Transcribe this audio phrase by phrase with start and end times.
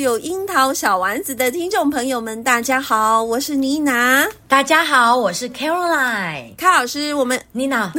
[0.00, 4.26] 有樱桃小丸子的听众朋友们，大家好，我是妮娜。
[4.48, 6.54] 大家好，我是 Caroline。
[6.56, 7.92] 卡老师，我们妮娜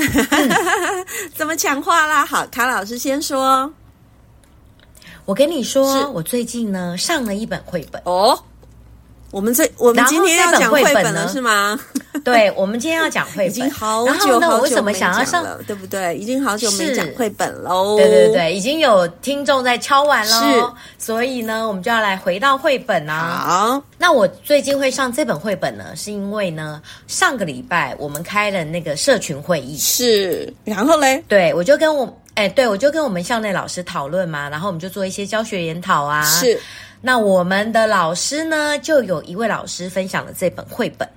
[1.36, 2.26] 怎么抢话啦？
[2.26, 3.72] 好，卡老师先说。
[5.26, 8.38] 我跟你说，我最近呢上了一本绘本哦。
[9.30, 11.80] 我们这我们今天要讲绘本了是吗？
[12.24, 16.18] 对，我们今天要讲绘本，已经好久好久没讲了，为什么想要上对不对？
[16.18, 17.96] 已经好久没讲绘本喽。
[17.98, 20.76] 对对对，已经有听众在敲完喽。
[20.98, 23.44] 是，所以呢，我们就要来回到绘本啊。
[23.48, 29.78] 好，那我最近会上这本绘本呢，是因为呢，上个礼拜我们开了那个社群会议。
[29.78, 36.24] 是，然后嘞，对我就跟我哎，对我就跟我们校内老师讨论嘛，然后我们就做一些教学研讨啊。
[36.26, 36.60] 是。
[37.04, 41.08] 那我们的老师呢，就有一位老师分享了这本绘本。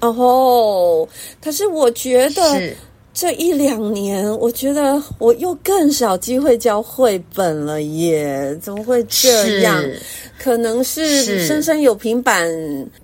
[0.00, 1.08] 哦吼，
[1.42, 2.42] 可是我觉得
[3.20, 9.84] 这一两年，我觉得我又更少机会教绘本了耶，怎么会这样？
[10.38, 12.50] 可能是生生有平板，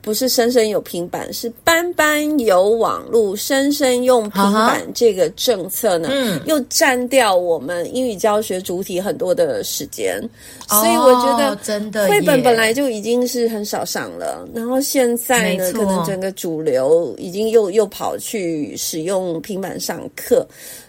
[0.01, 10.19] 不是生生有平板，是班班有网络，生生用平板这个政策呢，嗯，又占掉我们英语教学主体很多的时间，
[10.67, 20.49] 所以我觉得真的绘本本来就已经是很少上了，然后现在呢，可能整个主流已经又又跑去使用平板上课。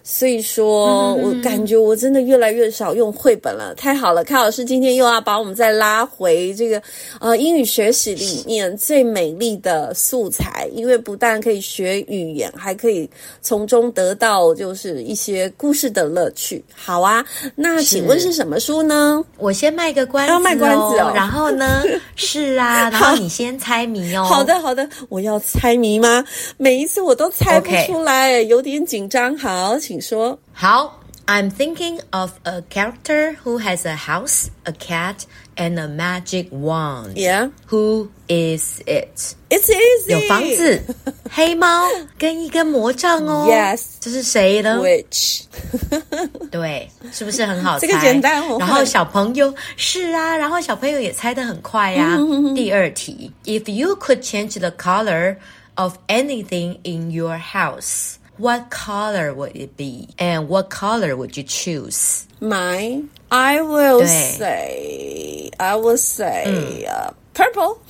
[0.10, 3.76] 所以说，我感觉我真的越来越少用绘本了。
[3.76, 6.82] 太好了，卡老师今天又要把我们再拉回这个
[7.20, 13.08] 呃英语学习里面最美丽的素材，因为不但可以学语言，还可以
[13.42, 16.64] 从中得到就是一些故事的乐趣。
[16.74, 19.22] 好啊，那请问是什么书呢？
[19.38, 21.12] 我先卖个关子，要卖关子哦。
[21.14, 21.84] 然后呢，
[22.16, 24.24] 是啊，然后你先猜谜哦。
[24.24, 26.24] 好的，好的，我要猜谜吗？
[26.56, 29.38] 每一次我都猜不出来，有点紧张。
[29.38, 29.97] 好，请。
[30.01, 35.25] 说好，I'm thinking of a character who has a house, a cat,
[35.57, 37.15] and a magic wand.
[37.15, 39.37] Yeah, who is it?
[39.49, 40.11] It's easy.
[40.11, 40.83] 有房子、
[41.31, 41.89] 黑猫
[42.19, 43.47] 跟一根魔杖哦。
[43.49, 44.81] Yes， 这是谁呢？
[44.83, 45.43] Which？
[46.51, 47.87] 对，是不是很好猜？
[47.87, 48.57] 这个简单哦。
[48.59, 52.19] 然后小朋友是啊，然后小朋友也猜得很快呀、啊。
[52.55, 55.37] 第二题，If you could change the color
[55.77, 58.16] of anything in your house.
[58.39, 60.09] What color would it be?
[60.19, 62.25] And what color would you choose?
[62.41, 67.79] Mine, I will say, I will say, uh, purple.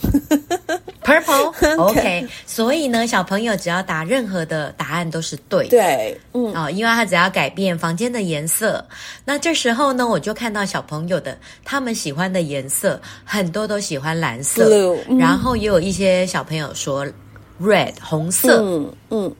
[1.02, 1.54] Purple.
[1.78, 2.26] OK.
[2.44, 5.70] 所以呢，小朋友只要答任何的答案都是对的。
[5.70, 8.84] 对，嗯，哦，因为他只要改变房间的颜色。
[9.24, 14.68] 那这时候呢，我就看到小朋友的他们喜欢的颜色，很多都喜欢蓝色。
[14.68, 15.18] Blue.
[15.18, 17.06] 然后也有一些小朋友说
[17.60, 18.60] red 红色。
[18.60, 19.36] 嗯嗯。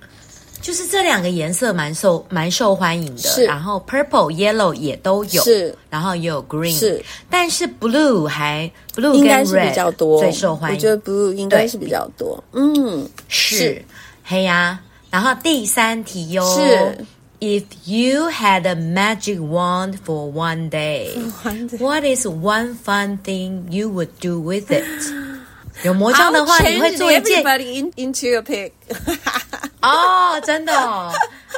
[0.62, 3.45] 就是这两个颜色蛮受蛮受欢迎的，是。
[3.45, 5.75] 然后 purple、yellow 也都有，是。
[5.89, 7.04] 然后也有 green，是。
[7.30, 10.77] 但是 blue 还 blue 应该是比较多，最受欢迎。
[10.77, 12.44] 我觉得 blue 应该是比较多。
[12.54, 13.83] 嗯，是。
[14.24, 14.80] 黑呀。
[15.09, 17.06] 然后第三题哟，是。
[17.39, 21.12] If you had a magic wand for one day,
[21.77, 24.83] what is one fun thing you would do with it?
[25.83, 27.44] 有魔杖的话，你会做一件。
[27.44, 28.71] Everybody into a pig。
[29.87, 31.12] 哦，真的哦。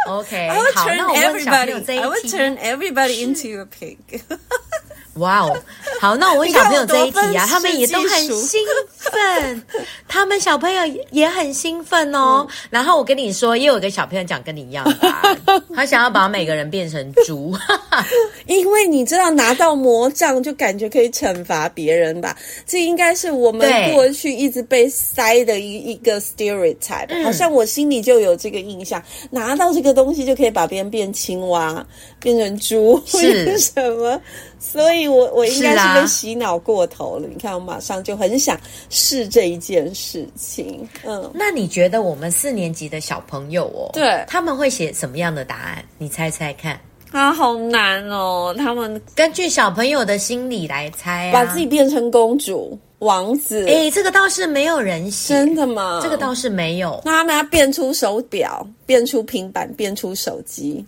[0.07, 2.03] OK，好，那我问小朋友这一题。
[2.03, 4.21] I would turn everybody into a pig。
[5.20, 5.58] 哇哦，
[6.02, 8.60] 好，那我问小朋友这一题啊，他们也都很兴
[8.98, 9.64] 奋，
[10.08, 10.82] 他们小朋友
[11.12, 12.46] 也很兴奋哦。
[12.48, 17.54] 嗯、然后我跟你说，也有一个小朋友讲跟你一样的答案，他想要把每个人变成猪，
[18.48, 22.36] 因为你知道拿到魔杖就感觉可以惩罚别人吧？
[22.66, 31.86] 这应该是我们过去一直被塞的一一个 stereotype，对好像我心里就有这个印象，嗯、拿到这个东西就可以把别人变青蛙，
[32.20, 34.20] 变成猪，是 什么？
[34.60, 37.26] 所以我我应该是被洗脑过头了。
[37.26, 38.60] 啊、你看，我马上就很想
[38.90, 40.88] 试这一件事情。
[41.06, 45.84] 嗯，那你觉得我们四年级的小朋友哦，对，他们会写什么样的答案？
[45.98, 46.80] 你猜猜看。
[47.12, 48.54] 啊，好难哦！
[48.56, 53.66] 他们根据小朋友的心理来猜、啊，把自己变成公主、王子。
[53.68, 56.00] 哎，这个倒是没有人写，真的吗？
[56.04, 57.02] 这个倒是没有。
[57.04, 60.86] 那他们要变出手表，变出平板，变出手机。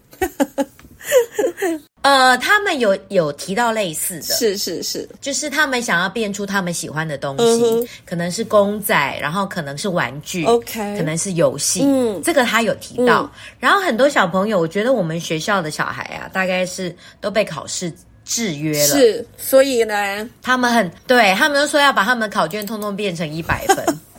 [2.11, 13.21] 呃，他们有有提到类似的，是是是，就是他们想要变出他们喜欢的东西，嗯、可能是公仔，然后可能是玩具，OK，可能是游戏，嗯，这个他有提到。
[13.21, 13.29] 嗯、
[13.61, 17.89] 然后很多小朋友，我觉得我们学校的小孩啊，大概是都被考试
[18.25, 23.85] 制约了，是，所以呢，他们很对，他们都说要把他们的考卷通通变成一百分。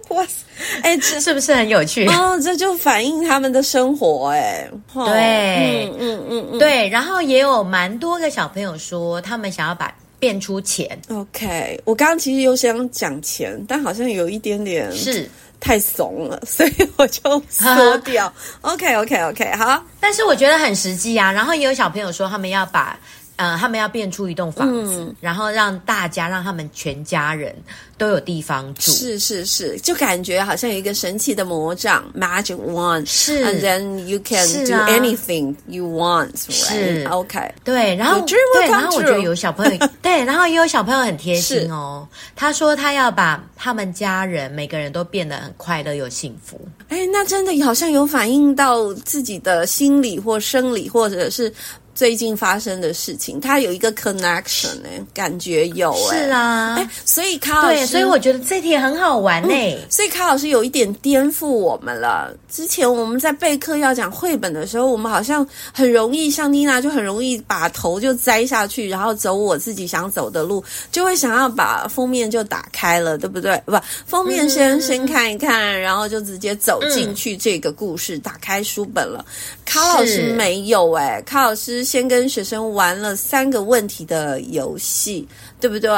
[0.10, 0.44] 哇塞！
[0.82, 2.06] 哎，这是不是很有趣？
[2.08, 4.68] 哦，这就反映他们的生活哎。
[4.92, 6.88] 对，嗯嗯嗯嗯，对。
[6.88, 10.98] 然后也有蛮多个小朋友说，他们想要把变出钱。
[11.08, 15.28] OK，我刚刚其实有想讲钱，但好像有一点点是
[15.60, 18.32] 太怂了， 所以我就缩掉。
[18.62, 19.82] OK OK OK，好。
[20.00, 21.32] 但是我觉得很实际啊。
[21.32, 22.98] 然后也有小朋友说，他们要把。
[23.36, 27.54] 呃，他们要变出一栋房子，嗯、然后让大家让他们全家人
[27.98, 28.92] 都有地方住。
[28.92, 46.60] 是是是，就感觉好像有一个神奇的魔杖，magic wand，是，and then you can do anything you want，是，OK，对，然后对，然后我觉得有小朋友， 对，然后也有小朋友很贴心哦，他说他要把他们家人每个人都变得很快乐又幸福。
[46.88, 51.52] 哎，那真的好像有反映到自己的心理或生理，或者是。
[51.94, 59.78] 最近发生的事情，它有一个 connection 呢，感觉有哎，是啊，哎，所以卡老师，对，所以我觉得这题很好玩呢、嗯。
[59.88, 62.34] 所以卡老师有一点颠覆我们了。
[62.50, 73.60] 之前我们在备课要讲绘本的时候，我们好像很容易，像妮娜就很容易把头就栽下去，然后走我自己想走的路，就会想要把封面就打开了，对不对？
[73.66, 73.76] 不，
[74.06, 79.24] 封面先、嗯、先看一看，然后就直接走进去这个故事，嗯、打开书本了。
[79.64, 81.83] 卡老师没有哎，卡老师。
[81.84, 85.28] 先跟学生玩了三个问题的游戏，
[85.60, 85.90] 对不对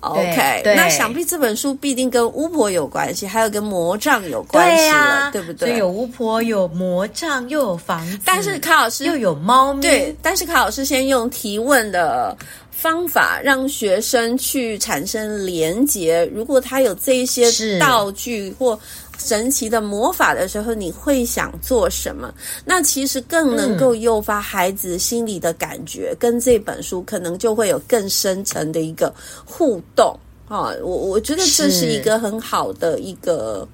[0.00, 5.68] ？OK，对那想必这本书必定跟巫婆有关系，还有跟魔杖有关系了，对，啊、对不对？
[5.68, 9.82] 所以有巫婆，有魔杖，又有房子，但是卡老师又有猫咪。
[9.82, 12.36] 对，但是卡老师先用提问的
[12.70, 16.24] 方法让学生去产生连结。
[16.32, 17.50] 如果他有这些
[17.80, 18.78] 道具或
[19.18, 22.32] 神奇的魔法的时候，你会想做什么？
[22.64, 29.12] 那其实更能够诱发孩子心里的感觉，嗯、跟这本书可能就会有更深层的一个
[29.44, 30.16] 互动
[30.46, 30.70] 啊！
[30.82, 33.66] 我我觉得这是一个很好的一个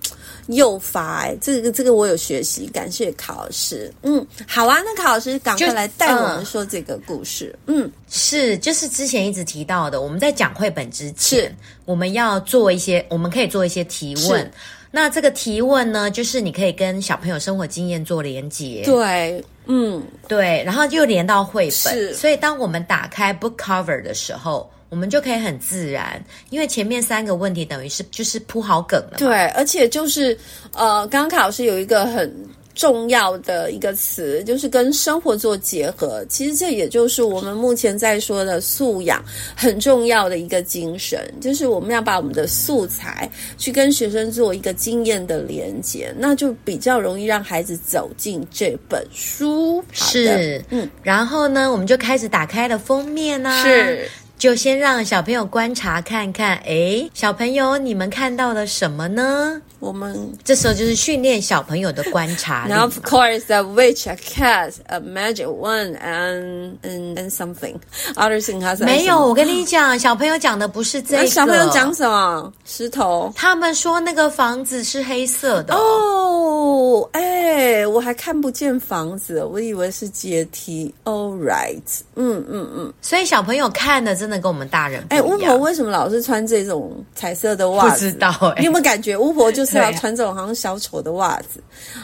[0.47, 1.29] 诱发、欸。
[1.29, 3.93] 哎，这个这个我有学习，感谢卡老师。
[4.03, 7.57] 嗯，好啊，那卡老师赶快来带我们说这个故事。
[7.67, 11.55] 嗯，是，就是之前一直提到的，我们在讲绘本之前，
[11.85, 14.51] 我们要做一些，我们可以做一些提问。
[14.95, 18.83] 那这个提问呢，就是你可以跟小朋友生活经验做连接。
[18.85, 21.73] 对，嗯，对，然后又连到绘本。
[21.73, 29.19] 是，所以当我们打开 book cover 的时候，我们就可以很自然，因为前面三个问题等于是就是铺好梗了。
[29.19, 30.39] 对，而且就是
[30.73, 32.33] 呃，刚刚卡老师有一个很。
[32.75, 49.83] 重要的一个词就是跟生活做结合，其实这也就是我们目前在说的素养很重要的一个精神，就是我们要把我们的素材去跟学生做一个经验的连接，那就比较容易让孩子走进这本书。
[49.93, 59.63] 是，嗯，然后呢，我们就开始打开了封面呢、啊，是，就先让小朋友观察看看，诶，小朋友你们看到了什么呢？
[59.85, 62.73] 我们这时候就是训练小朋友的观察力。
[62.73, 67.77] Now of course, a witch, a cat, a magic one, and and and something.
[68.15, 69.19] Other thing has 没有。
[69.19, 71.27] 我跟你讲，小朋友讲的不是这个。
[71.27, 72.53] 小朋友讲什么？
[72.65, 73.33] 石头。
[73.35, 75.75] 他们说那个房子是黑色的。
[75.75, 80.95] 哦，哎，我还看不见房子，我以为是阶梯。
[81.05, 81.83] All right，
[82.15, 82.93] 嗯嗯嗯。
[83.03, 84.35] 所以小朋友看的真的。
[84.45, 85.03] 跟我们大人。
[85.09, 88.11] 哎，巫婆为什么老是穿这种彩色的袜子？
[88.11, 91.63] 不知道你有没有感觉巫婆就是要穿这种好像小丑的袜子？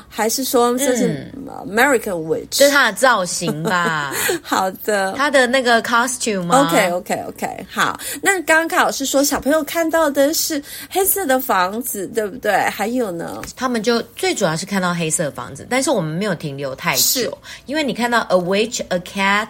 [0.08, 1.32] 还是说这是
[1.66, 2.46] American Witch？
[2.50, 4.14] 这是它的造型吧？
[4.42, 7.98] 好的，它的那个 costume 吗？OK OK OK，好。
[8.22, 12.52] 那刚刚凯老师说小朋友看到的是黑色的房子，对不对？
[12.70, 13.40] 还有呢？
[13.56, 17.36] 他们就最主要是看到黑色的房子，但是我们没有停留太久，
[17.66, 19.48] 因为你看到 a witch, a cat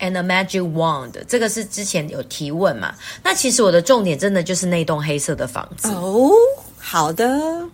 [0.00, 2.94] and a magic wand，这个是之前有提问嘛？
[3.22, 6.30] 那其实我的重点真的就是那栋黑色的房子哦。
[6.82, 7.24] 好的，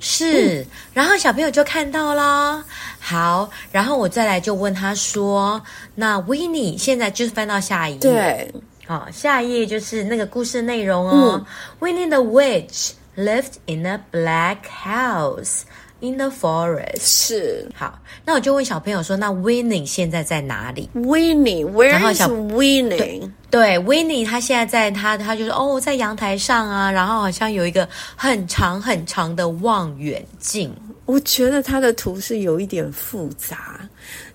[0.00, 2.62] 是，嗯、然后小朋友就看到了。
[2.98, 5.62] 好，然后我再来就问他说
[5.94, 8.54] ：“那 Winnie 现在就是翻到下一页，对，
[8.86, 11.40] 好、哦，下一页就是那个故事内容哦。
[11.40, 11.46] 嗯、
[11.80, 15.62] Winnie the Witch lived in a black house。”
[16.00, 23.30] In the forest 是好，那我就问小朋友说：“那 Winnie 现在在哪里？”Winnie，Where is Winnie？
[23.50, 30.74] 对，对，Winnie 他现在在他，他就是：“哦，在阳台上啊，然后好像有一个很长很长的望远镜。”
[31.06, 33.80] 我觉得他的图是有一点复杂。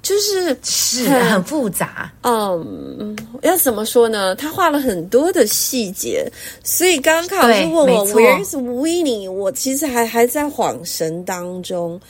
[0.01, 4.35] 就是是很复杂，嗯，要怎么说呢？
[4.35, 6.29] 他画了很多的细节，
[6.63, 12.01] 所以刚刚卡老师问我 Where is Winnie，我其实还还在恍神当中。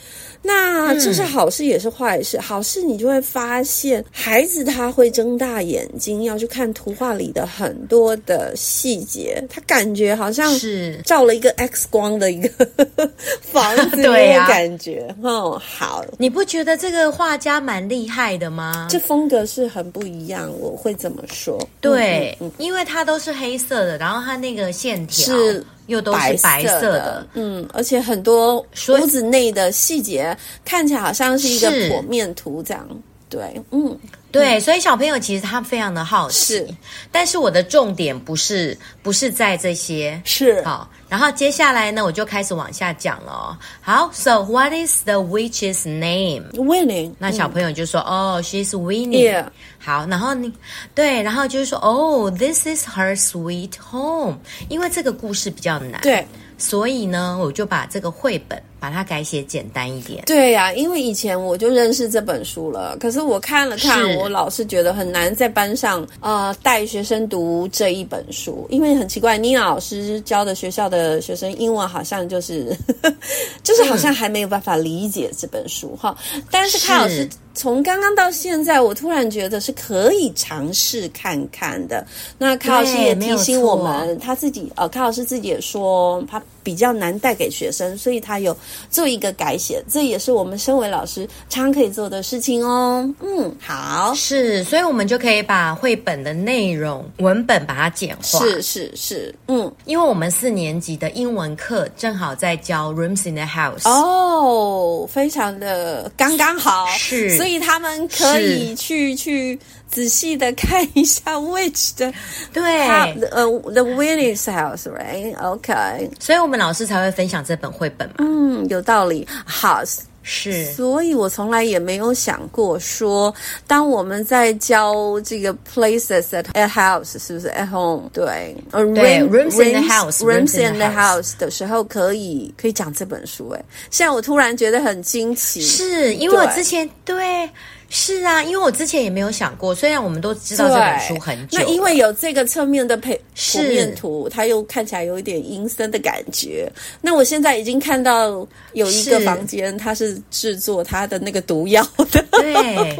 [0.42, 2.36] 那这是好事也是坏事。
[2.36, 12.68] 嗯、好事你就会发现，孩子他会睁大眼睛要去看图画里的很多的细节，他感觉好像是照了一个 X 光的一个
[13.40, 14.12] 房子， 的，
[14.48, 18.88] 感觉哦，好，你不觉得这个画家蛮厉害的吗？
[18.90, 21.56] 这风格是很不一样，我会怎么说。
[21.80, 25.64] 对，嗯嗯嗯、因为它都是黑色的，然后它那个线条是。
[25.86, 32.86] 又都是白色的，嗯，而且很多屋子内的细节看起来好像是一个剖面图这样，
[33.32, 33.98] 对，嗯，
[34.30, 36.68] 对，所以小朋友其实他非常的好奇，是，
[37.10, 40.62] 但是我的重点不是不是在这些，是。
[40.64, 43.58] 好，然后接下来呢，我就开始往下讲了。
[43.80, 46.50] 好，So what is the witch's name?
[46.52, 47.14] Winning。
[47.18, 49.42] 那小朋友就说，哦，She's Winnie。
[49.78, 50.52] 好，然后你
[50.94, 54.36] 对，然后就是说，哦，This is her sweet home，
[54.68, 56.26] 因为这个故事比较难，对，
[56.58, 60.24] 所以呢，我就把这个绘本把它改写简单一点。
[60.26, 72.76] 对呀、啊，因为以前我就认识这本书了，可是我看了看，我老是觉得很难在班上呃带学生读这一本书，因为很奇怪，妮娜老师教的学校的学生英文好像就是
[73.62, 77.28] 就是好像还没有办法理解这本书哈，嗯、但是看老师。
[77.54, 82.02] 从刚刚到现在，我突然觉得是可以尝试看看的。
[82.38, 88.56] 那卡老师也提醒我们，他自己呃，卡老师自己也说他比较难带给学生，所以他有
[88.90, 93.08] 做一个改写，这也是我们身为老师常常可以做的事情哦。
[93.20, 98.38] 嗯，好，是，所以我们就可以把绘本的内容文本把它简化。
[98.38, 103.88] 是是是，嗯，因为我们四年级的英文课正好在教 Rooms in the House。
[103.88, 107.36] 哦，非常的刚刚好，是。
[107.36, 109.58] 所以他们可以去去
[109.92, 112.10] 仔细的看一下 Witch 的，
[112.50, 118.14] 对，呃、uh,，The Willis House，right？OK，所以我们老师才会分享这本绘本嘛。
[118.20, 119.28] 嗯，有道理。
[119.46, 123.34] House 是，所以我从来也没有想过说，
[123.66, 128.08] 当我们在教这个 places at at house，是不是 at home？
[128.14, 133.50] 对，呃，对，rooms in the house，rooms in the house 的时候可以可以讲这本书。
[133.50, 137.46] 哎，现在我突然觉得很惊奇，是因为我之前对。
[137.92, 146.66] 对是啊，因为我之前也没有想过，虽然我们都知道这本书很久，那因为有这个侧面的配剖面图，它又看起来有一点阴森的感觉。
[147.02, 152.24] 那我现在已经看到有一个房间，它是制作它的那个毒药的。
[152.30, 152.64] 对，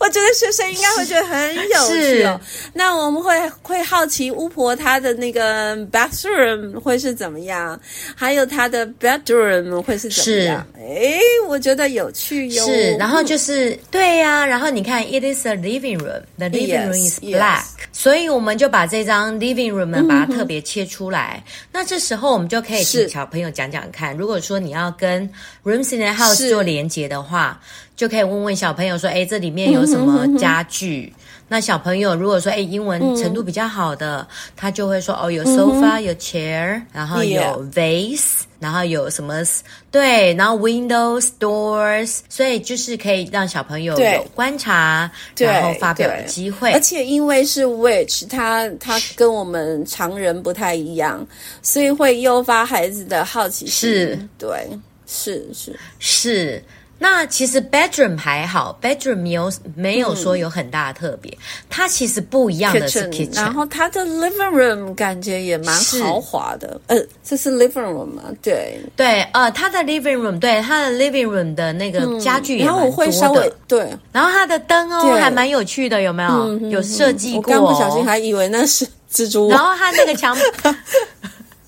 [0.00, 2.40] 我觉得学生应该会觉得很有趣哦。
[2.72, 7.80] 那我们会会好奇巫婆她的那个 bathroom 会是怎么样，
[8.16, 10.66] 还有她的 bedroom 会是怎么样？
[10.76, 12.66] 哎，我觉得有趣哟。
[12.66, 14.31] 是，然后就是对呀、啊。
[14.32, 16.22] 啊，然后你看，it is a living room.
[16.38, 17.64] The living room is black.
[17.92, 21.44] 所以我们就把这张 living room 呢，把它特别切出来。
[21.70, 25.28] 那这时候我们就可以请小朋友讲讲看，如果说你要跟
[25.64, 27.60] rooms in the house 做连接的话，
[27.94, 31.12] 就可以问问小朋友说，哎，这里面有什么家具？
[31.52, 39.44] 嗯那小朋友如果说，哎，英文程度比较好的，嗯、他就会说，哦，有 sofa，、嗯、有 chair，然后有 vase，、然后有什么？
[39.90, 46.72] 对，然后 windows doors，所以就是可以让小朋友有观察，然后发表的机会。
[46.72, 51.22] 而且因为是 witch，他他跟我们常人不太一样，
[51.60, 53.90] 所以会诱发孩子的好奇心。
[53.90, 54.66] 是，对，
[55.06, 56.64] 是是是。
[57.02, 66.80] 那其实 bedroom 还好，bedroom 没有没有说有很大的特别，嗯、它其实不一样的是 kitchen，然后它的 living room 感觉也蛮豪华的。
[66.86, 68.22] 呃，这是 living room 吗？
[68.40, 72.84] 对对，呃，它的 living room 对它的 living room 的那个家具也蛮多的。
[72.84, 76.30] 嗯、然后我会稍微对，然后它的灯哦还蛮有趣的，有没有？
[76.30, 77.58] 嗯、有设计过、哦。
[77.58, 79.50] 我刚不小心还以为那是蜘蛛。
[79.50, 80.36] 然后它那个墙。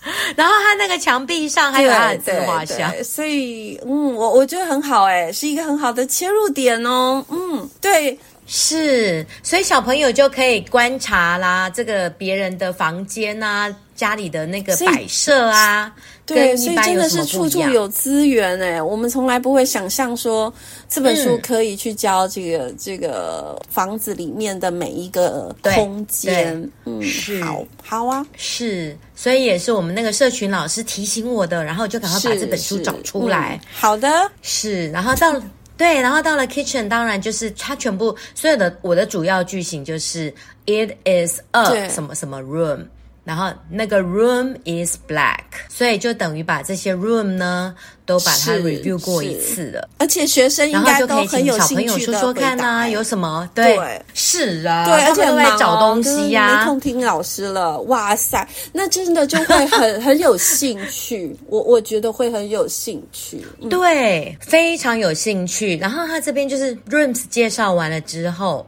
[0.36, 7.24] 然后他那个墙壁上还有他的自画像，所以嗯，我我觉得很好哎，是一个很好的切入点哦。
[7.30, 15.92] 嗯，对，是，所以小朋友就可以观察啦，这个别人的房间啊，家里的那个摆设啊。
[16.26, 18.80] 对，所以真的是处处有资源哎！
[18.80, 20.50] 我们从来不会想象说
[20.88, 26.70] 这本书可以去教这个、嗯、这个房子里面的每一个空间。
[26.86, 33.60] 嗯，是好好啊，是，所以也是我们那个社群老师提醒我的，然后就赶快把这本书找出来。
[33.62, 34.08] 嗯、好的，
[34.40, 35.38] 是，然后到
[35.76, 40.32] 对，然后到了 kitchen，当然就是它全部所有的我的主要句型就是
[40.64, 42.86] it is a 什么什么 room。
[43.24, 49.88] 然后那个 room is black，所以就等于把这些 room 呢都把它 review 过一次了。
[49.96, 53.48] 而且学生应该都很有兴趣，小朋友说说看啊，有什么？
[53.54, 57.80] 对，对是啊，对，而且都在找东西呀、啊，没空听老师了。
[57.82, 61.34] 哇塞，那真的就会很很有兴趣。
[61.48, 65.78] 我我觉得会很有兴趣，嗯、对，非常有兴趣。
[65.78, 68.66] 然后他这边就是 rooms 介绍完了之后。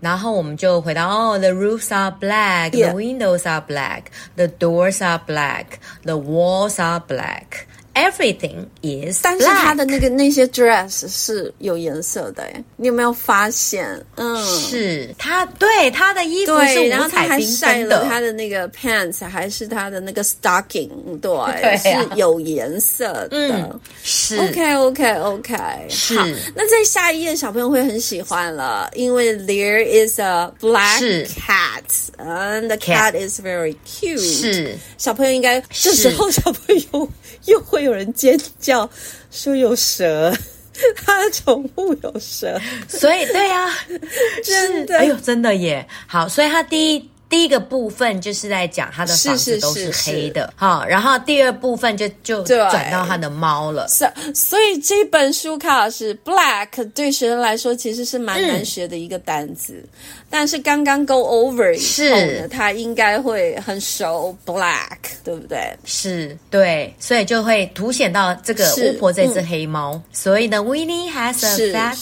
[0.00, 7.00] 然后我们就回到哦，the roofs are black, the windows are black, the doors are black, the walls are
[7.06, 7.66] black,
[7.97, 9.23] Everything is black。
[9.23, 13.87] 但是他的那个那些 dress 是有颜色的诶，你有没有发现？
[14.15, 20.89] 嗯，是他对他的衣服是五彩缤纷的，他的那个 pants 还是他的那个 stocking，
[21.19, 21.31] 对，
[21.81, 23.29] 对啊、是有颜色的。
[23.31, 25.55] 嗯，是 OK OK OK，
[25.89, 26.17] 是。
[26.17, 26.25] 好，
[26.55, 34.19] 那在下一页小朋友会很喜欢了，因为 there is a black cat，and the cat is very cute。
[34.19, 37.09] 是，小朋友应该这时候小朋友
[37.47, 38.89] 又会有人尖叫
[39.31, 40.31] 说有蛇。
[40.95, 42.55] 他的宠物有蛇，
[42.87, 43.73] 所以对呀、啊，
[44.45, 45.83] 真的，哎呦，真的耶！
[46.05, 47.09] 好，所以他第一。
[47.29, 53.85] 第一个部分就是在讲他的房子都是黑的，好，然后第二部分就就转到他的猫了。
[53.89, 59.89] 是所以这本书卡老师 black 对学生来说其实是蛮难学的一个单词，嗯、
[60.29, 65.75] 但是刚刚 go over 以后呢，他应该会很熟 black，对不对？
[65.83, 69.95] 是，对，所以就会凸显到这个巫婆这只黑猫。
[69.95, 71.97] 嗯、所以呢，Winnie has a fat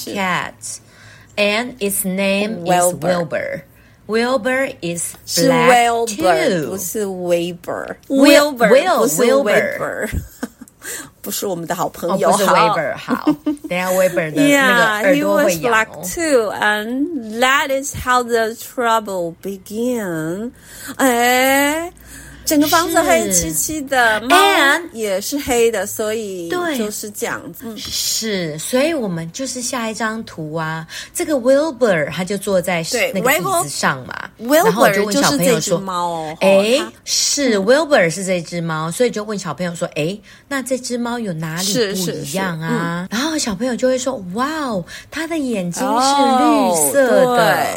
[1.35, 3.61] cat，and its name is Wilbur。
[4.06, 10.08] Wilbur is black too，不是 Weber，Wilbur 不是 Weber，
[11.22, 12.96] 不是我们的好朋友，不是 Weber。
[12.96, 13.24] 好，
[13.68, 15.62] 等下 Weber 的那个耳朵会痒。
[15.62, 20.50] Yeah, he was black too, and that is how the trouble began。
[20.96, 21.92] 哎。
[22.45, 24.35] 整个房子黑漆漆的，猫
[24.93, 27.75] 也是黑的，所以对，就是这样子。
[27.77, 30.85] 是，所以我们就是下一张图啊。
[31.13, 47.67] 这个 Wilbur 他就坐在那个椅子上嘛，然后我就问小朋友说：“猫，哎，是 Wilbur 是这只猫，所以就问小朋友说：哎，那这只猫有哪里不一样啊？”然后小朋友就会说：“哇哦，它的眼睛是绿色的，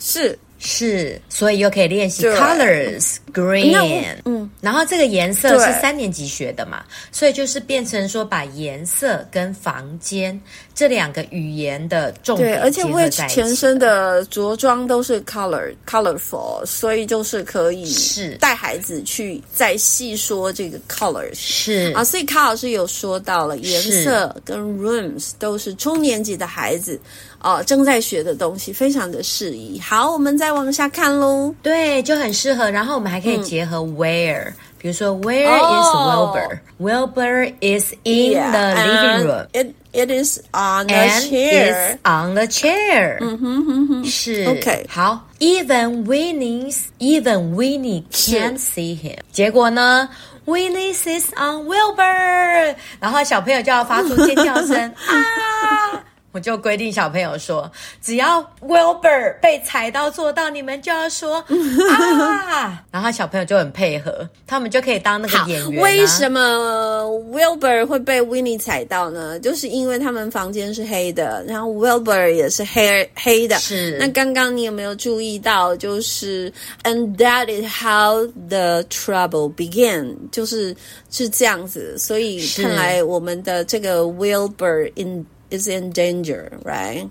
[0.00, 10.38] 是。”是，所以又可以练习 colors green，嗯，然后这个颜色是三年级学的嘛，所以就是变成说把颜色跟房间
[10.76, 12.52] 这两个语言的重点。
[12.52, 27.00] 对，而且会全身的着装都是 color colorful，所以就是可以是带孩子去再细说这个 colors 是啊，所以卡老师有说到了颜色跟 rooms 都是中年级的孩子。
[27.38, 29.78] 哦，正在学的东西非常的适宜。
[29.78, 31.54] 好，我们再往下看喽。
[31.62, 32.68] 对，就很适合。
[32.68, 34.54] 然后我们还可以结合 where，、嗯、
[34.85, 39.47] 比如说 Where is Wilbur？Wilbur、oh, is in yeah, the living room.
[39.53, 40.95] It it is on the
[41.29, 41.97] chair.
[41.99, 43.17] It's on the chair.
[43.21, 44.85] 嗯哼哼哼，是 OK。
[44.89, 49.19] 好，Even Winnie's even Winnie can't see him。
[49.31, 50.09] 结果呢，
[50.45, 54.75] Winnie is on Wilbur，然后小朋友就要发出尖叫声
[55.07, 56.03] 啊！
[56.36, 57.70] 我就规定小朋友说，
[58.02, 61.42] 只要 Wilbur 被踩到做到，你们就要说
[61.90, 65.82] 啊，然后小朋友就很配合，他们就可以当那个演员啊。
[65.82, 69.40] 为什么 Wilbur 会被 Winnie 踩到呢？
[69.40, 73.56] 就是因为他们房间是黑的，然后 Wilbur 也是黑黑的。
[73.56, 73.96] 是。
[73.98, 75.74] 那刚刚你有没有注意到？
[75.76, 80.76] 就是 And that is how the trouble began，就是
[81.10, 81.96] 是这样子。
[81.98, 87.07] 所以看来我们的这个 Wilbur in is in danger, right？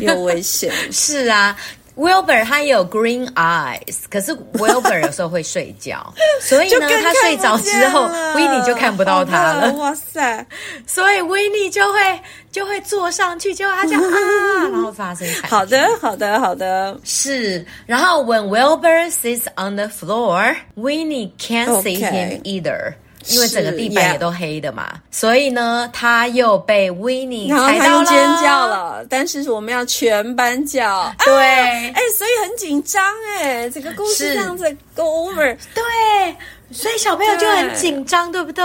[0.00, 0.72] 有危险。
[0.92, 1.56] 是啊。
[1.96, 9.72] Wilbur 他也有 green eyes，可是 Wilbur 有时候会睡觉，所以呢，他睡着之后， Winnie 就看不到他了。
[9.72, 10.46] 哇塞！
[10.86, 12.20] 所以 Winnie 就会
[12.52, 15.48] 就会坐上去，结果他就啊，然后发生惨剧。
[15.48, 17.00] 好的，好的，好的。
[17.02, 22.92] 是，然后 When Wilbur sits on the floor，Winnie can't see him either。
[23.29, 29.05] 因为整个地板也都黑的嘛，所以呢，他又被 Winnie 踩到了，尖叫了。
[29.09, 33.03] 但是我们要全班叫，对，哎，所以很紧张
[33.39, 36.35] 哎，整个故事这样子 go over，对，
[36.71, 38.63] 所以小朋友就很紧张，对不对？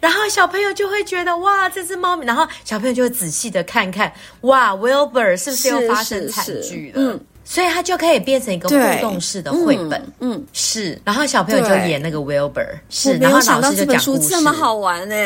[0.00, 7.02] 然后小朋友就会觉得哇，这只猫咪，然后小朋友就会仔细的看看，哇，Wilbur 是不是又发生惨剧了？
[7.02, 7.20] 嗯。
[7.52, 10.96] 所以它就可以变成一个互动式的绘本，嗯，嗯是。
[11.04, 13.14] 然后小朋友就演那个 Wilbur，是。
[13.18, 15.16] 然后老师就讲故事，这，么好玩呢，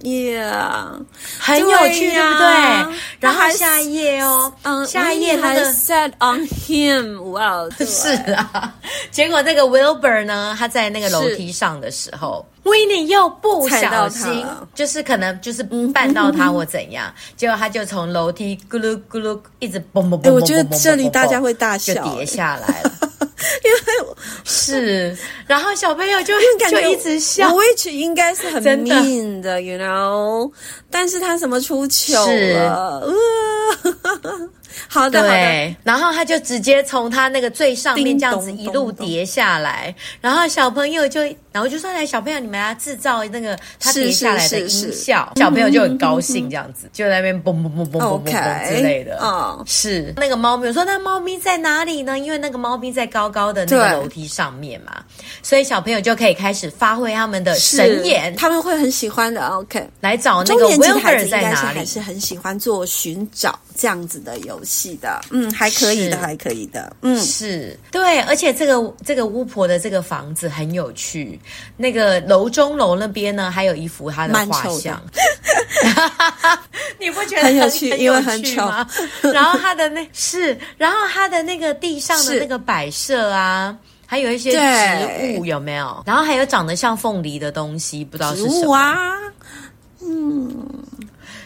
[0.00, 1.00] 耶、yeah，
[1.38, 2.96] 很有趣，对不对？
[3.20, 8.74] 然后下一页哦，嗯，下一页他的 set on him，哇， 是啊。
[9.12, 12.44] 结果那个 Wilbur 呢，他在那个楼梯上的时候。
[12.64, 14.44] Winnie 又不小心，
[14.74, 22.92] 就是可能就是绊到他或怎样， 结果他就从楼梯咕噜咕噜一直嘣嘣嘣我觉得这里大家会大笑，就跌下来了，
[23.64, 26.34] 因为是，然后小朋友就
[26.70, 30.50] 就一直笑，Which 应该是很 mean 的，you know，
[30.90, 33.08] 但是他什么出糗了？
[34.88, 49.18] 好的，对，然后他就直接从他那个最上面这样子一路跌下来，然后小朋友就，然后就说：“来，小朋友，你们来制造那个他跌下来的音效。”小朋友就很高兴，这样子就在那边嘣嘣嘣嘣嘣嘣嘣之类的。
[49.22, 55.02] 嗯，是那个猫咪我说：“那猫咪在哪里呢？”因为那个猫咪在高高的那个楼梯上面嘛，
[55.42, 59.46] 所以小朋友就可以开始发挥他们的神眼，他们会很喜欢的。
[59.48, 61.78] OK，来找那个 Wilbur 在哪里？
[61.78, 65.20] 还是很喜欢做寻找这样子的游戏的。
[65.30, 66.94] 嗯，还可以的，还可以的。
[67.02, 71.38] 嗯，是对，而且这个这个巫婆的这个房子很有趣。
[71.76, 75.02] 那个楼中楼那边呢，还有一幅她的画像。
[76.98, 77.90] 你不觉得很，很有趣？
[77.90, 78.86] 很因为很丑吗？
[79.32, 86.02] 然后她的那是，然后她的那个地上的那个摆设啊，还有一些植物有没有？
[86.06, 88.94] 然后还有长得像凤梨的东西，不知道是什么啊？
[90.00, 90.54] 嗯，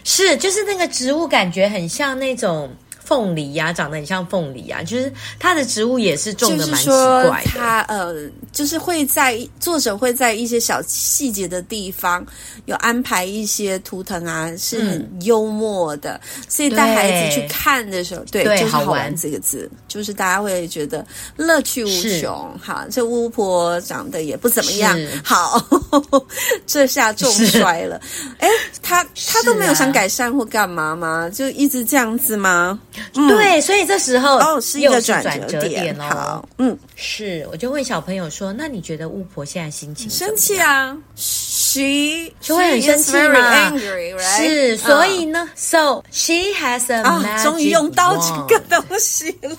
[0.05, 2.71] 是，就是那个植物，感觉很像那种。
[3.07, 7.51] 凤梨呀、啊，长得很像凤梨啊，就是它的植物也是种的蛮奇怪的。
[7.57, 12.27] 它呃，就是会在作者会在一些小细节的地方
[12.65, 22.59] 有安排一些图腾啊，是很幽默的，嗯、所以带孩子去看的时候，对，对就是好玩这个字，就是大家会觉得乐趣无穷。
[22.61, 25.65] 好，这巫婆长得也不怎么样，好，
[26.67, 28.01] 这下重摔了。
[28.39, 28.49] 哎，
[28.83, 31.31] 他他都没有想改善或干嘛吗？
[31.33, 32.79] 就一直这样子吗？
[33.15, 36.05] 嗯、对，所以这时候哦是一个转折点哦。
[36.11, 44.37] 好，嗯，是，我就问小朋友说：“那你觉得巫婆现在心情生气啊？She 就会很生气吗？Angry, right?
[44.37, 48.17] 是，所以呢、uh,，So she has a 啊、终于用到
[48.49, 49.57] 这个东西了。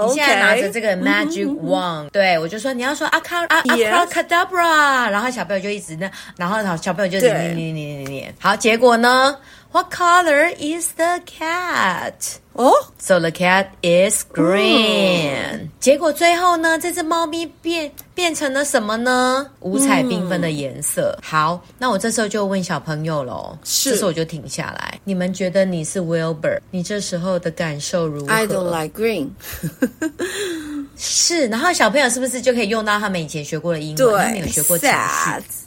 [0.06, 8.36] 你现在拿着这个 magic wand，对，我就说你要说阿卡阿阿卡达布拉，然后小朋友就一直那，然后小朋友就念念念念念念。
[8.40, 9.36] 好，结果呢
[9.76, 12.14] ？What color is the cat？
[12.54, 15.68] 哦，So the cat is green。
[15.82, 19.46] 结果最后呢，这只猫咪变变成了什么呢？
[19.60, 21.20] 五彩缤纷的颜色。
[21.22, 24.98] 好，那我这时候就问小朋友喽，是，这时候我就停下来。
[25.04, 26.62] 你们觉得你是 Wilbur？
[26.72, 29.32] 你这时候的感受如何？I don't like green。
[30.96, 34.24] 是，然后小朋友是不是就可以用到他们以前学过的英文？
[34.24, 34.96] 他们有学过情绪，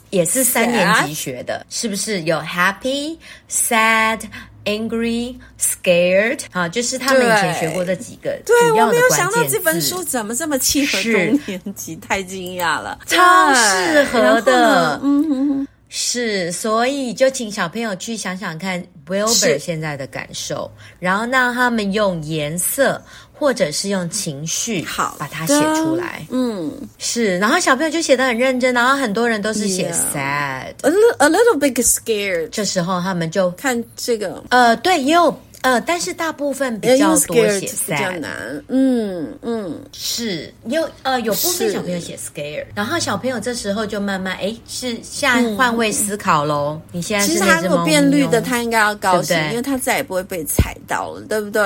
[0.09, 3.17] 也是三年级学的，是不是有 happy、
[3.49, 8.37] sad？Angry, scared，啊，就是他们以前学过这几个。
[8.45, 14.99] 对，我没有想到这本书怎么这么契合中年级，太惊讶了，超适合的。
[15.03, 15.67] 嗯。
[15.91, 20.69] 是，所以就请小朋友去想想看 Wilbur 现在的感受，
[20.99, 23.03] 然后让他们用颜色
[23.39, 26.25] 或者是用情绪，好把它写出来。
[26.29, 32.49] 嗯，是，然后小朋友就写的很认真，然后很多人都是写 sad，a little a little bit scared。
[32.49, 35.33] 这时候他们就看这个，呃，对，也有。
[35.61, 38.63] 呃，但是大部分比较多写 sad，比较难。
[38.69, 46.79] 嗯嗯，是有呃有部分小朋友写 scare，然后小朋友这时候就慢慢哎，是下换位思考喽。
[46.85, 51.61] 嗯、你现在其实他如果变绿的，他应该要高兴，对对因为他再也不会被踩到了，对不对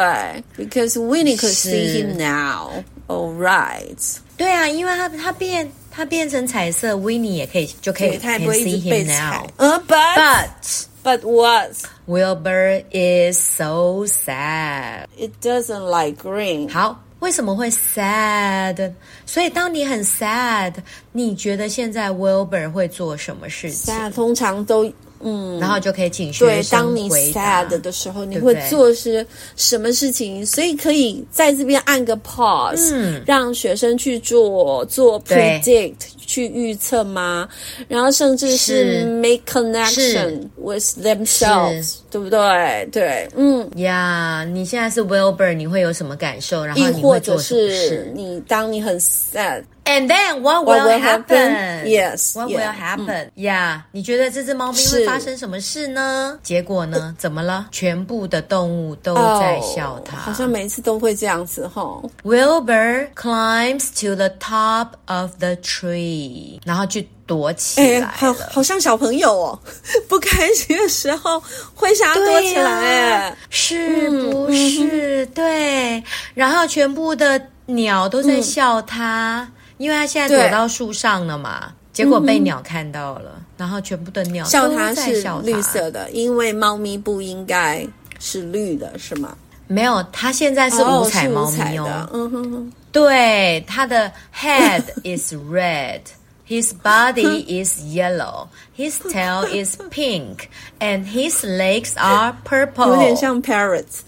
[0.58, 2.84] ？Because Winnie could see him now.
[3.08, 4.18] All right。
[4.36, 9.48] 对啊，因为他他变他变成彩色，Winnie 也可以就可以他也不会一直被踩。
[9.58, 11.83] 呃、uh,，but but but what?
[12.07, 15.07] Wilbur is so sad.
[15.17, 16.69] It doesn't like green.
[16.71, 18.93] 好，为什么会 sad？
[19.27, 20.75] 所以当你很 sad，
[21.13, 23.95] 你觉得现在 Wilbur 会做什么事情？
[23.95, 24.93] sad 通常都。
[25.24, 30.36] 嗯，然后就可以请学生对，当你 sad 的时候，你会做些什么事情？
[30.36, 37.48] 对对，所以可以在这边按个 pause，嗯，让学生去做做 predict，去预测吗？
[37.88, 42.88] 然后甚至是 make connection with themselves，对不对？
[42.92, 46.66] 对，嗯，呀，yeah, 你现在是 Wilbur，你会有什么感受？
[46.66, 47.88] 然后你会做什么事？
[47.88, 49.64] 是你当你很 sad。
[49.86, 51.52] And then what will, what will happen?
[51.52, 51.88] happen?
[51.88, 52.58] Yes, what yeah.
[52.58, 53.32] will happen?
[53.36, 56.40] Yeah，你觉得这只猫咪会发生什么事呢？
[56.42, 57.14] 结果呢？
[57.20, 57.68] 怎么了？
[57.70, 60.16] 全部的动物都在笑它。
[60.16, 62.10] Oh, 好像每一次都会这样子吼。
[62.24, 68.14] Wilbur climbs to the top of the tree，然后去躲起来了。
[68.16, 69.60] 好，好像小朋友哦，
[70.08, 71.44] 不开心的时候
[71.76, 75.26] 会想要躲起来，哎，是不是？
[75.26, 79.42] 嗯、对，然后全部的鸟都在笑它。
[79.42, 87.86] 嗯因为他现在躲到树上了嘛，结果被鸟看到了，嗯、然后全部的鸟笑它是绿色的，因为猫咪不应该
[88.18, 89.36] 是绿的，是吗？
[89.68, 91.86] 没有，它现在是五彩猫咪哦。
[91.86, 96.00] 哦嗯哼哼，对，它的 head is red。
[96.46, 102.90] His body is yellow, his tail is pink, and his legs are purple.
[102.90, 104.02] 有点像 parrots。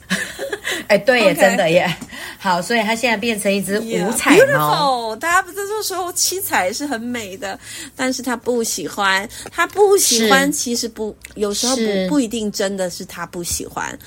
[0.87, 1.95] 哎，对.真的耶。
[2.37, 5.15] 好，所以它现在变成一只五彩猫。
[5.15, 7.57] 大家不是都说七彩是很美的，
[7.95, 13.97] 但是他不喜欢，他不喜欢，其实不，有时候不不一定真的是他不喜欢。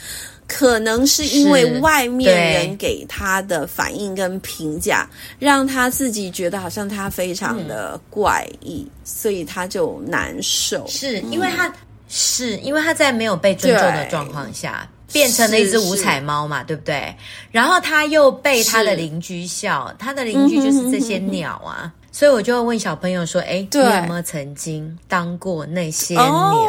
[0.48, 5.08] 可能是因为外面人给他的反应跟评价，
[5.38, 10.86] 让他自己觉得好像他非常的怪异，嗯、所以他就难受。
[10.88, 11.74] 是因为他、嗯、
[12.08, 17.14] 是因为他在没有被尊重的状况下，变成了一只五彩猫嘛，对不对？
[17.50, 21.92] 然后他又被他的邻居笑，他的邻居就是这些鸟啊。
[22.10, 26.24] 所以我就会问小朋友说：“哎，对你有没有曾经当过那些鸟？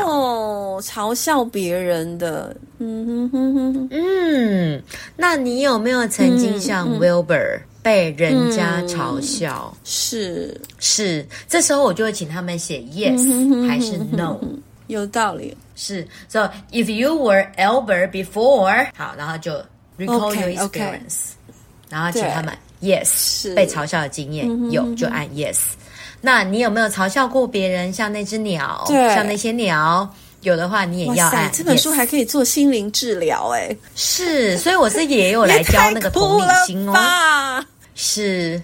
[0.06, 4.84] 哦，嘲笑别人的，嗯哼哼哼，嗯，
[5.16, 9.74] 那你有没有曾经像 Wilbur 被人家嘲笑？
[9.74, 14.38] 嗯、是是，这时候我就会请他们写 yes 还是 no，
[14.88, 15.58] 有道理。
[15.76, 19.54] 是，so if you were Albert before，好，然后就
[19.98, 21.90] recall your experience，okay.
[21.90, 25.58] 然后请他们。” Yes，被嘲笑的经验、嗯、有就按 Yes。
[26.22, 27.92] 那你有没有嘲笑过别人？
[27.94, 30.10] 像那只鸟，像那些鸟，
[30.42, 31.50] 有的话你也要按。
[31.52, 37.64] 这本书还可以做心灵治疗哎，是，所以我是也有来教那个同理心哦。
[37.96, 38.62] 是，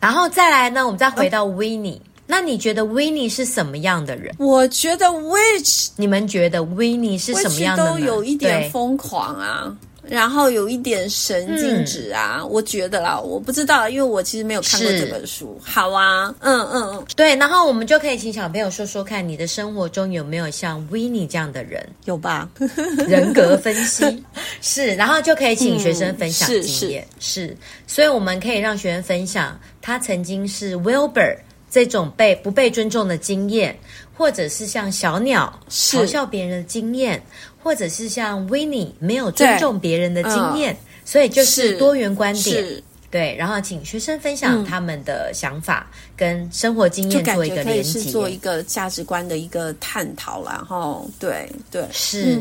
[0.00, 2.00] 然后再来呢，我们再回到 Winnie。
[2.26, 4.34] 那你觉得 Winnie 是什么样的人？
[4.38, 7.94] 我觉得 Which 你们觉得 Winnie 是什么样的人？
[7.94, 9.74] 都有一点疯狂啊。
[10.08, 15.60] 然后有一点神经质啊，嗯、我觉得啦，我不知道，因为我其实没有看过这本书。
[15.62, 21.86] 好啊，嗯嗯嗯，对，然后我们就可以请小朋友说说看，你的生活中有没有像 Winnie 这样的人？
[22.04, 22.48] 有吧？
[23.06, 24.24] 人格分析
[24.60, 27.02] 是，然后就可以请学生分享经验。
[27.02, 31.36] 嗯、是，是，是，所以我们可以让学生分享他曾经是 Wilbur
[31.70, 33.78] 这种被不被尊重的经验，
[34.16, 37.22] 或者是像小鸟嘲笑别人的经验。
[37.68, 42.64] 或者是像 Winnie 没有尊重别人的经验，嗯、所以就是多元观点。
[43.10, 45.86] 对，然后请学生分享他们的想法
[46.18, 50.44] 跟生活经验做一个连接，做一个价值观的一个探讨。
[50.44, 52.40] 然后，对对是，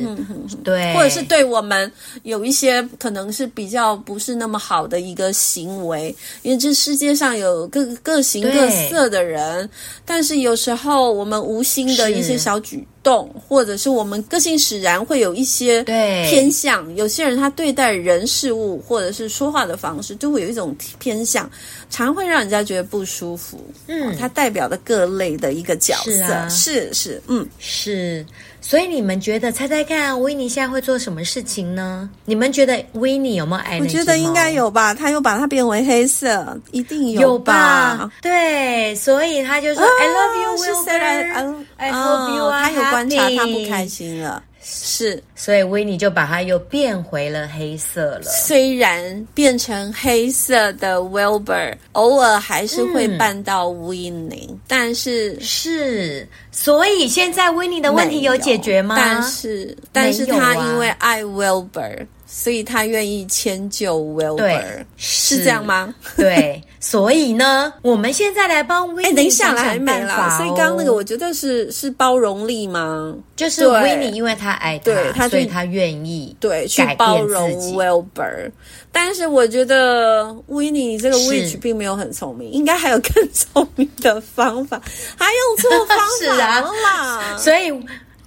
[0.63, 1.89] 对，或者是对我们
[2.23, 9.69] 有一些可能是比较不是那么好的一个行为，因为这世界上有各各形各色的人，
[10.03, 16.95] 但是有时候我们无心的一些小举动，或者是我们个性使然会有一些偏向。
[16.95, 21.49] 有些人他对待人事物或者是说话的方式，就会有一种偏向，
[21.89, 23.59] 常会让人家觉得不舒服。
[23.88, 28.25] 嗯，它代表的各类的一个角色，是啊、是，是，嗯，是。
[28.60, 32.10] 所以你们觉得，猜猜看，维尼现在会做什么事情呢？
[32.25, 33.80] 你们觉得维尼有没有爱？
[33.80, 37.97] 我觉得应该有吧，他又把它变为黑色，一定有吧？
[38.01, 41.63] 有吧对，所以他就说、哦、：“I love you, Wilbur.
[41.77, 44.43] I love you are happy.” 他有观察，他不开心了。
[44.62, 48.24] 是，所以维尼就把它又变回了黑色了。
[48.24, 58.96] 虽然变成黑色的 Wilbur 偶尔还是会绊到维尼，嗯、但是是，所以现在维尼的问题有解决吗？
[58.98, 62.06] 但是，但是他因为爱 Wilbur。
[62.30, 65.96] 所以他愿意迁就 Wilbur，对，是这样吗？
[66.17, 70.38] 对，所以呢，我们现在来帮 Winnie 哎，等一下来还没啦。
[70.38, 73.13] 所以刚刚那个，我觉得是是包容力吗？
[73.36, 74.80] 就是 Winnie，因为他爱
[75.13, 78.52] 他，所以他愿意对去包容 Wilbur。
[78.89, 84.82] 但是我觉得 Winnie 这个 witch 并没有很聪明，应该还有更聪明的方法，
[85.17, 87.69] 还用错方法 了啦，所以。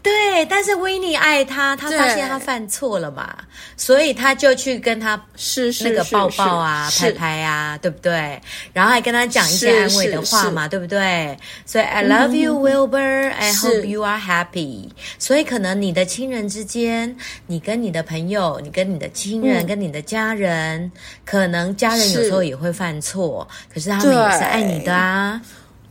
[0.02, 3.36] 对，但是维尼爱他，他发现他犯错了嘛，
[3.76, 8.40] 所以他就去跟他是那个抱抱啊、拍拍啊，对不对？
[8.72, 11.36] 然后还跟他讲一些安慰的话嘛，对不对？
[11.66, 13.30] 所以 I love you, Wilbur.
[13.32, 14.88] I hope you are happy.
[15.18, 17.14] 所以可能你的亲人之间，
[17.46, 20.90] 你跟你的朋友，你跟你的亲人，跟你的家人，
[21.24, 25.40] 可能家人有时候也会犯错，可是他们也是爱你的啊。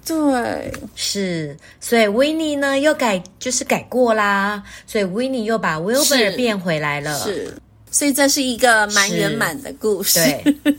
[0.05, 7.53] 对，是，所以维尼呢又改，就是改过啦，所以维尼又把 Wilbur 变回来了，是，
[7.91, 10.75] 所以这是一个蛮圆满的故事，对，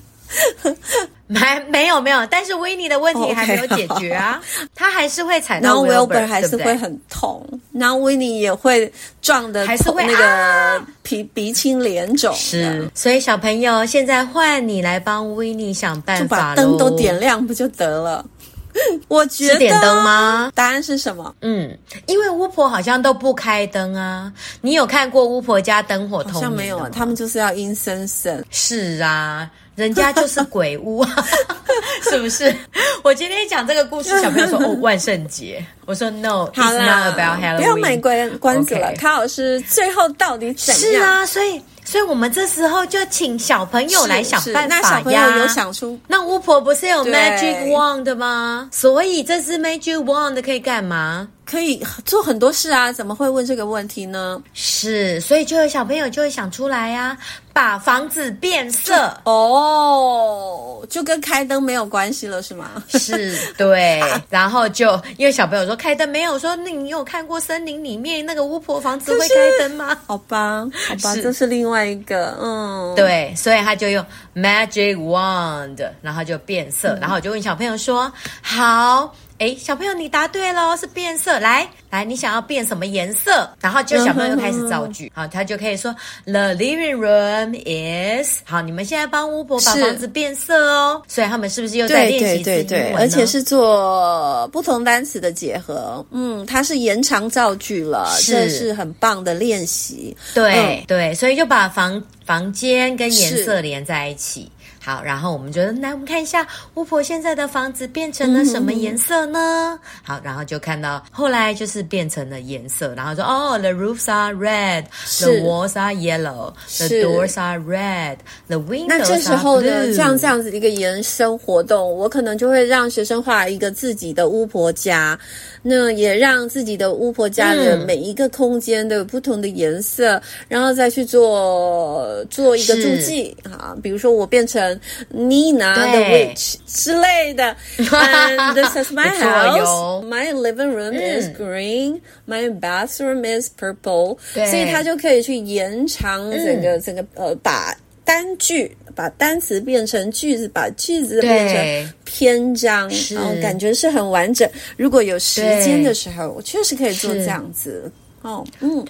[1.28, 18.26] 蛮没有没有，但是维尼的问题还没有解决啊，okay, 他还是会踩到 Wilbur，还是会很痛，然后维尼也会撞的，还是会那个鼻鼻青脸肿，是，所以小朋友现在换你来帮维尼想办法，就把灯都点亮不就得了？
[19.08, 20.50] 我觉得点灯吗？
[20.54, 21.34] 答案是什么？
[21.42, 24.32] 嗯，因为巫婆好像都不开灯啊。
[24.60, 26.34] 你有看过巫婆家灯火通明？
[26.34, 28.44] 好像没有啊，他们就是要阴森森。
[28.50, 31.26] 是啊，人家就是鬼屋啊，
[32.10, 32.54] 是不是？
[33.02, 35.64] 我今天讲这个故事，小朋友说 哦，万圣节。
[35.86, 37.56] 我说 No，it's not about。
[37.56, 38.92] 不要卖关关子了。
[38.96, 40.80] 卡老师最后到底怎样？
[40.92, 41.60] 是啊，所以。
[41.90, 44.80] 所以我们这时候就请小朋友来想办法呀。
[44.80, 45.98] 那小朋友有想出？
[46.06, 48.68] 那巫婆不是有 magic wand 吗？
[48.70, 51.26] 所以这支 magic wand 可以干嘛？
[51.50, 54.40] 可以做很多事啊，怎么会问这个问题呢？
[54.54, 57.18] 是，所以就有小朋友就会想出来呀、啊，
[57.52, 62.70] 把房子变色哦，就跟开灯没有关系了，是吗？
[62.90, 64.00] 是，对。
[64.28, 69.98] 然后就因为小朋友说开灯没有，说那你有看过森林里面那个巫婆房子会开灯吗？
[70.06, 79.12] 好吧，好吧，是这是另外一个，嗯，对，所以他就用 magic wand，然后就变色，嗯、然后我就问小朋友说，好。
[79.40, 81.40] 哎，小朋友，你答对了，是变色。
[81.40, 83.48] 来来，你想要变什么颜色？
[83.58, 88.60] 然后就小朋友就开始造句，好，他就可以说 The living room is 好。
[88.60, 96.04] 你们现在帮巫婆把房子变色哦，所以他们是不是又在练习对对对，而且是做不同单词的结合。
[96.10, 100.14] 嗯，它是延长造句了，是这是很棒的练习。
[100.34, 104.52] 对、嗯、对，所以就把房房间跟颜色连在一起。
[104.82, 109.38] 好，然后我们觉得，来，我们看一下巫婆现在的房子变成了什么颜色呢？
[109.38, 118.86] 嗯、好，然后就看到后来就是变成了颜色，然后说，哦，the roofs are red，the walls are yellow，the doors are red，the windows。
[118.88, 125.18] 那这时候呢，像这样子一个延伸活动，我可能就会让学生画一个自己的巫婆家，
[125.60, 134.69] 那也让自己的巫婆家的每一个空间都有不同的颜色，嗯、然后再去做做一个注记啊，比如说我变成。
[135.09, 137.55] Nina the witch 之类的。
[137.77, 140.03] And this is my house.
[140.05, 142.01] My living room is green.
[142.27, 144.17] My bathroom is purple.
[144.33, 154.49] 所以他就可以去延长整个整个呃，把单句把单词变成句子，把句子变成篇章，然后感觉是很完整。
[154.77, 157.91] 如果有时间的时候，我确实可以做这样子。
[158.21, 158.85] 哦，嗯。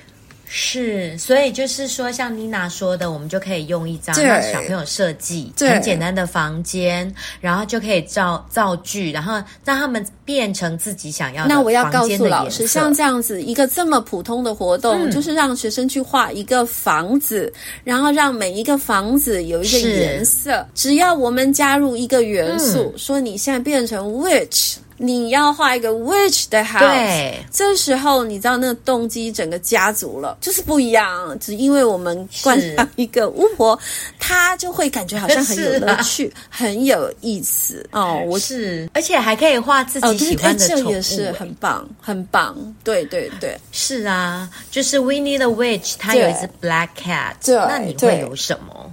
[0.53, 9.35] 是，所以就是说，像妮娜说的，我们就可以用一张让小朋友设计很简单的房间，然后就可以造造句，然后
[9.65, 11.49] 让他们变成自己想要的。
[11.49, 17.53] 那我要告诉老师，像这样子一个这么普通的活动，嗯、就是让学生去画一个房子，
[17.85, 20.67] 然后让每一个房子有一个颜色。
[20.75, 24.79] 只要我们加入一个元素，嗯、说你现在变成 witch。
[25.03, 31.39] 你要画一个 witch 的 house，对，这时候你知道那个动机整个家族了，就是不一样。
[31.41, 33.79] 只因为我们观察一个巫婆，
[34.18, 38.22] 她就会感觉好像很有 乐趣，啊、很有意思哦。
[38.27, 42.55] 我是，而且还可以画自己喜欢的宠物，这也是很棒，很棒。
[42.85, 48.93] 对对对，是啊，就是 Winnie the Witch，它有一只 black cat，那你会有什么？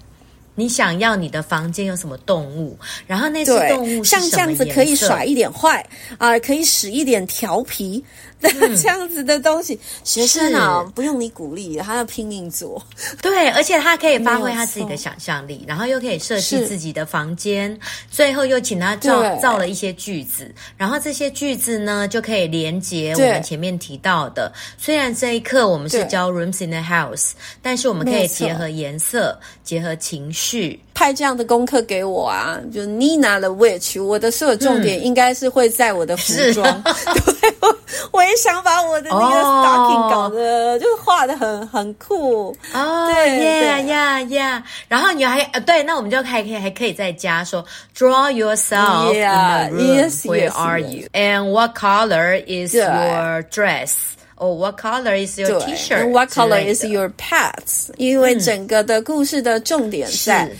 [0.59, 2.75] 你想要你的房间有什么动物？
[3.05, 4.03] 然后那些动物？
[4.03, 5.79] 像这样子可以耍一点坏
[6.17, 8.03] 啊、呃，可以使一点调皮。
[8.39, 12.79] 这样子的东西，嗯、学生啊，不用你鼓励，他要拼命做。
[13.19, 17.75] 对，而且他可以发挥他自己的想象力，然后又可以设计自己的房间，
[18.11, 24.53] 最后又请他造造了一些句子，然后这些句子呢，就可以连接我们前面提到的。
[24.77, 27.31] 虽然这一课我们是教 rooms in the house，
[27.63, 30.46] 但是我们可以结合颜色，结合情绪。
[30.93, 36.67] 派这样的功课给我啊，就 Nina the Witch，我的所有重点应该是会在我的服装。
[36.83, 36.93] 嗯、
[37.39, 37.77] 对，我
[38.11, 40.81] 我也想把我的那个 stocking 搞得、oh.
[40.81, 43.05] 就是画的很很酷哦。
[43.05, 47.63] Oh, 对呀呀呀，然后你还呃对，那我们就还可以还可以再加说
[47.95, 49.95] Draw yourself yeah, in the room.
[49.95, 50.91] Yes, Where yes, are yes.
[50.91, 51.07] you?
[51.13, 54.16] And what color is your dress?
[54.37, 57.89] Or what color is your T-shirt？What color is your pets?
[57.97, 60.45] 因为整个的故事的重点在。
[60.45, 60.51] 嗯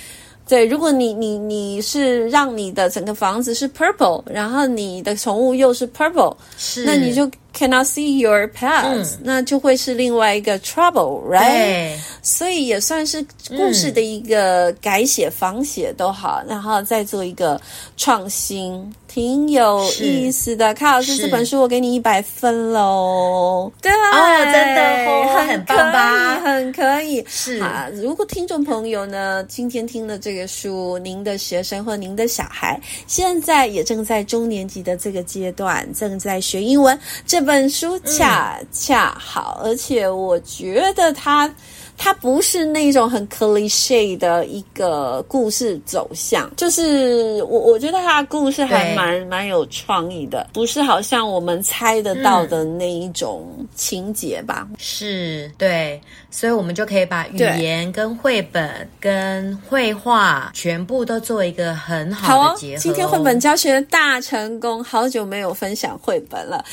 [0.50, 11.98] 对，如果你你你是让你的整个房子是 purple，然后你的宠物又是 purple，是，那你就 cannot see your 嗯，那就会是另外一个 trouble，right？
[12.22, 17.60] 所以也算是故事的一个改写、仿写都好，然后再做一个
[17.96, 18.94] 创新。
[19.08, 23.72] 挺有意思的，卡老师这本书我给你一百分喽。
[23.82, 26.40] 对啊，哦，真的哦，很棒吧？
[26.42, 27.26] 很可以。
[27.28, 41.52] 是啊，如果听众朋友呢，今天听了这个书，您的学生或您的小孩现在也正在中年级的这个阶段，正在学英文，这本书恰恰好，嗯、而且我觉得它。
[42.00, 54.68] 它不是那种很 cliche 的一个故事走向，就是我我觉得它的故事还蛮蛮有创意的，不是好像我们猜得到的那一种情节吧？
[54.70, 62.76] 嗯、是，对，所以我们就可以把语言跟绘本跟绘画全部都做一个很好的结合。
[62.76, 66.64] 哦、今天绘本教学大成功，好久没有分享绘本了。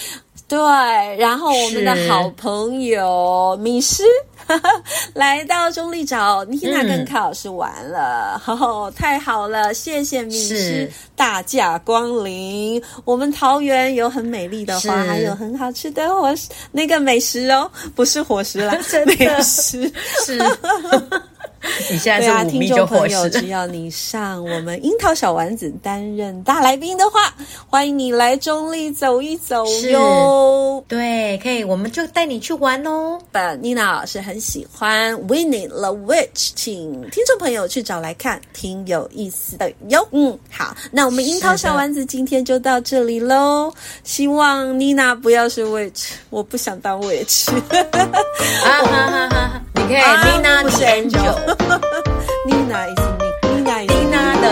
[0.47, 0.59] 对，
[1.17, 4.05] 然后我们的好朋友米诗。
[5.15, 9.73] 来到中立找妮娜跟卡老师玩了，嗯哦，太好了！
[9.73, 12.83] 谢谢米诗大驾光临。
[13.07, 19.91] 我们桃园有很美丽的花，还有很好吃的伙食，那个美食哦，不是伙食啦， 真的美食
[20.27, 20.39] 是。
[21.91, 27.35] 你现在是啊，听众朋友，只要你上我们樱桃小丸子担任大来宾的话，
[27.69, 30.85] 欢迎你来中立走一走哟。
[30.87, 33.19] 对，可以，我们就带你去玩哦。
[33.33, 40.07] 本妮娜老师很喜欢 Winning the Witch，请听众朋友去找来看，挺有意思的哟。
[40.13, 43.73] 嗯，好，那我们樱桃小丸子今天就到这里喽。
[44.05, 47.47] 希望妮娜不要是 Witch，我不想当 Witch。
[47.51, 49.63] 哈哈哈哈。
[49.77, 50.85] 你可以， Nina 不是
[51.55, 53.01] Angel，Nina is
[53.43, 54.47] Nina Nina 的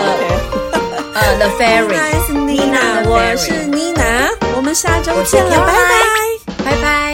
[1.13, 7.12] 呃 The Fairy，Nina is Nina，我是 Nina，我们下周见了，拜拜，拜拜。